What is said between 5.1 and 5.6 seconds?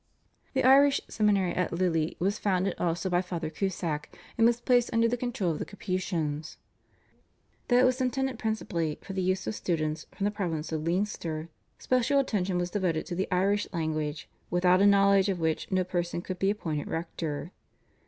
control of